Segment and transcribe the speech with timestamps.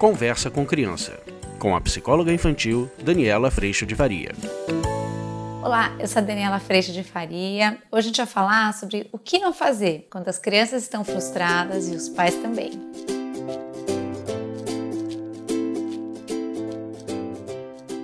[0.00, 1.20] Conversa com Criança,
[1.58, 4.30] com a psicóloga infantil Daniela Freixo de Faria.
[5.62, 7.76] Olá, eu sou a Daniela Freixo de Faria.
[7.92, 11.86] Hoje a gente vai falar sobre o que não fazer quando as crianças estão frustradas
[11.90, 12.70] e os pais também.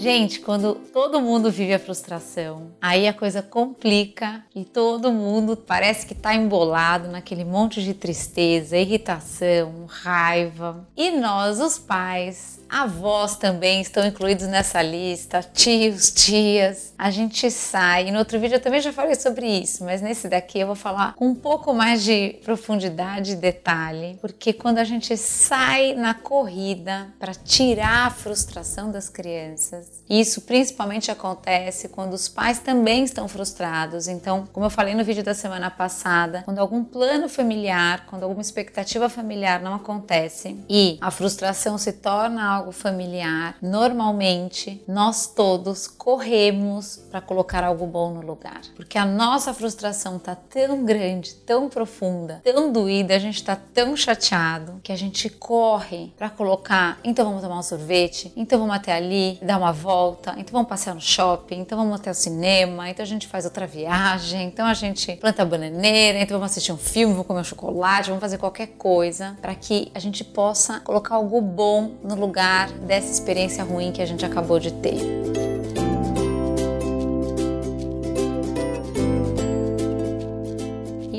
[0.00, 6.06] Gente, quando todo mundo vive a frustração, aí a coisa complica e todo mundo parece
[6.06, 10.88] que está embolado naquele monte de tristeza, irritação, raiva.
[10.96, 16.94] E nós, os pais, avós também estão incluídos nessa lista, tios, tias.
[16.96, 18.10] A gente sai.
[18.10, 21.14] No outro vídeo eu também já falei sobre isso, mas nesse daqui eu vou falar
[21.14, 27.08] com um pouco mais de profundidade e detalhe, porque quando a gente sai na corrida
[27.18, 34.08] para tirar a frustração das crianças, isso principalmente acontece quando os pais também estão frustrados.
[34.08, 38.40] Então, como eu falei no vídeo da semana passada, quando algum plano familiar, quando alguma
[38.40, 45.86] expectativa familiar não acontece e a frustração se torna algo algo familiar, normalmente nós todos
[45.86, 48.60] corremos para colocar algo bom no lugar.
[48.76, 53.96] Porque a nossa frustração tá tão grande, tão profunda, tão doída, a gente está tão
[53.96, 58.92] chateado que a gente corre para colocar, então vamos tomar um sorvete, então vamos até
[58.92, 63.02] ali, dar uma volta, então vamos passear no shopping, então vamos até o cinema, então
[63.02, 67.12] a gente faz outra viagem, então a gente planta bananeira, então vamos assistir um filme,
[67.12, 71.40] vamos comer um chocolate, vamos fazer qualquer coisa para que a gente possa colocar algo
[71.40, 75.79] bom no lugar lugar dessa experiência ruim que a gente acabou de ter.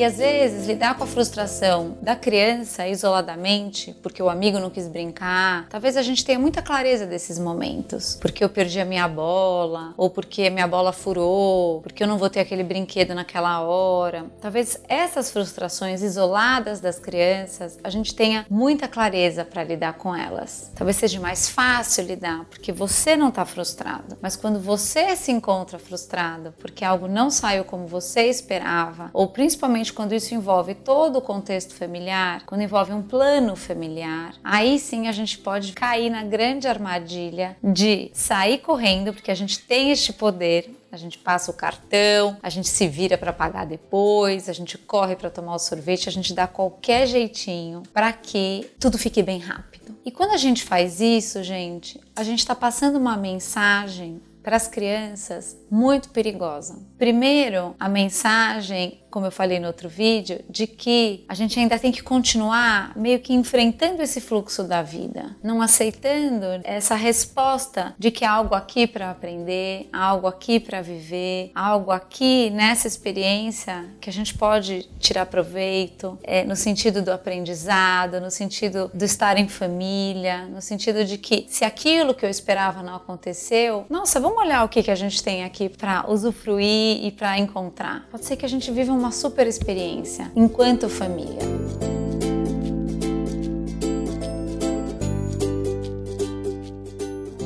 [0.02, 4.88] E às vezes lidar com a frustração da criança isoladamente, porque o amigo não quis
[4.88, 8.18] brincar, talvez a gente tenha muita clareza desses momentos.
[8.20, 12.32] Porque eu perdi a minha bola, ou porque minha bola furou, porque eu não vou
[12.32, 14.26] ter aquele brinquedo naquela hora.
[14.42, 20.72] Talvez essas frustrações isoladas das crianças, a gente tenha muita clareza para lidar com elas.
[20.74, 24.18] Talvez seja mais fácil lidar, porque você não está frustrado.
[24.20, 29.91] Mas quando você se encontra frustrado porque algo não saiu como você esperava, ou principalmente
[29.92, 35.12] quando isso envolve todo o contexto familiar, quando envolve um plano familiar, aí sim a
[35.12, 40.74] gente pode cair na grande armadilha de sair correndo, porque a gente tem este poder,
[40.92, 45.16] a gente passa o cartão, a gente se vira para pagar depois, a gente corre
[45.16, 49.96] para tomar o sorvete, a gente dá qualquer jeitinho para que tudo fique bem rápido.
[50.04, 54.68] E quando a gente faz isso, gente, a gente está passando uma mensagem para as
[54.68, 56.80] crianças muito perigosa.
[56.98, 61.92] Primeiro, a mensagem como eu falei no outro vídeo, de que a gente ainda tem
[61.92, 68.24] que continuar meio que enfrentando esse fluxo da vida, não aceitando essa resposta de que
[68.24, 73.86] há algo aqui para aprender, há algo aqui para viver, há algo aqui nessa experiência
[74.00, 79.38] que a gente pode tirar proveito, é, no sentido do aprendizado, no sentido do estar
[79.38, 84.31] em família, no sentido de que se aquilo que eu esperava não aconteceu, nossa, vamos
[84.38, 88.08] olhar o que, que a gente tem aqui para usufruir e para encontrar.
[88.10, 91.40] Pode ser que a gente viva um uma super experiência enquanto família.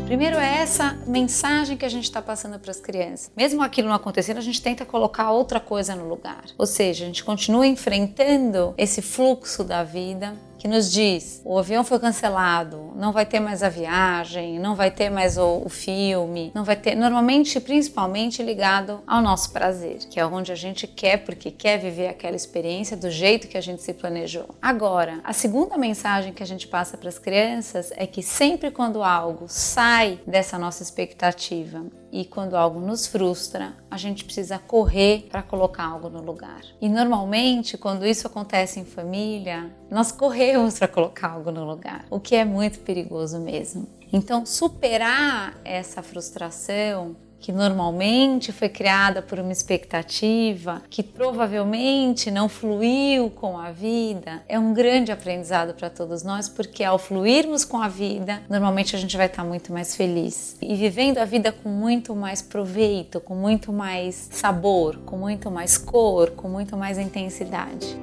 [0.06, 3.32] Primeiro é essa mensagem que a gente está passando para as crianças.
[3.36, 6.44] Mesmo aquilo não acontecendo, a gente tenta colocar outra coisa no lugar.
[6.58, 10.36] Ou seja, a gente continua enfrentando esse fluxo da vida
[10.66, 14.90] que nos diz: o avião foi cancelado, não vai ter mais a viagem, não vai
[14.90, 16.96] ter mais o, o filme, não vai ter.
[16.96, 22.08] Normalmente, principalmente ligado ao nosso prazer, que é onde a gente quer, porque quer viver
[22.08, 24.56] aquela experiência do jeito que a gente se planejou.
[24.60, 29.04] Agora, a segunda mensagem que a gente passa para as crianças é que sempre quando
[29.04, 35.44] algo sai dessa nossa expectativa e quando algo nos frustra, a gente precisa correr para
[35.44, 36.62] colocar algo no lugar.
[36.80, 42.18] E normalmente, quando isso acontece em família, nós corremos para colocar algo no lugar, o
[42.18, 43.86] que é muito perigoso mesmo.
[44.14, 53.30] Então, superar essa frustração que normalmente foi criada por uma expectativa que provavelmente não fluiu
[53.30, 57.88] com a vida, é um grande aprendizado para todos nós, porque ao fluirmos com a
[57.88, 62.16] vida, normalmente a gente vai estar muito mais feliz e vivendo a vida com muito
[62.16, 67.96] mais proveito, com muito mais sabor, com muito mais cor, com muito mais intensidade.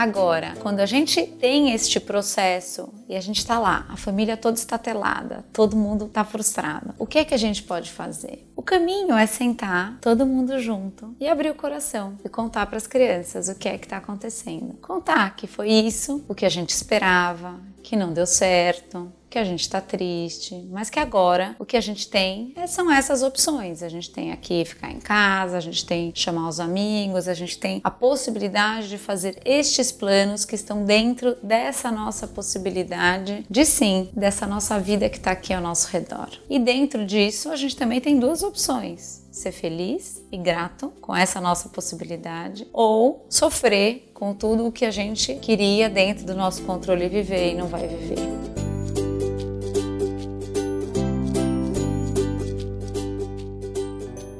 [0.00, 4.56] Agora, quando a gente tem este processo e a gente está lá, a família toda
[4.56, 8.50] está telada, todo mundo está frustrado, o que é que a gente pode fazer?
[8.56, 12.86] O caminho é sentar todo mundo junto e abrir o coração e contar para as
[12.86, 14.72] crianças o que é que está acontecendo.
[14.80, 19.44] Contar que foi isso, o que a gente esperava, que não deu certo, que a
[19.44, 23.82] gente está triste, mas que agora o que a gente tem é, são essas opções.
[23.82, 27.56] A gente tem aqui ficar em casa, a gente tem chamar os amigos, a gente
[27.56, 34.08] tem a possibilidade de fazer estes planos que estão dentro dessa nossa possibilidade de sim,
[34.12, 36.28] dessa nossa vida que está aqui ao nosso redor.
[36.48, 41.40] E dentro disso, a gente também tem duas opções ser feliz e grato com essa
[41.40, 47.08] nossa possibilidade ou sofrer com tudo o que a gente queria dentro do nosso controle
[47.08, 48.69] viver e não vai viver.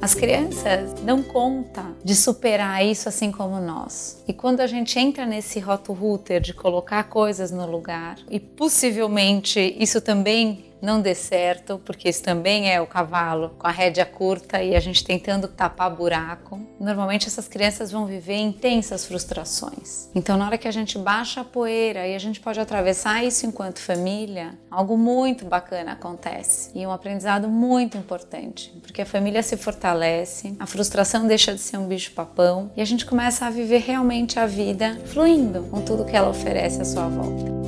[0.02, 4.22] As crianças dão conta de superar isso assim como nós.
[4.26, 10.00] E quando a gente entra nesse roto-router de colocar coisas no lugar, e possivelmente isso
[10.00, 14.74] também não dê certo, porque isso também é o cavalo com a rédea curta e
[14.74, 16.60] a gente tentando tapar buraco.
[16.78, 20.08] Normalmente essas crianças vão viver intensas frustrações.
[20.14, 23.46] Então, na hora que a gente baixa a poeira e a gente pode atravessar isso
[23.46, 29.56] enquanto família, algo muito bacana acontece e um aprendizado muito importante, porque a família se
[29.56, 34.38] fortalece, a frustração deixa de ser um bicho-papão e a gente começa a viver realmente
[34.38, 37.59] a vida fluindo com tudo que ela oferece à sua volta.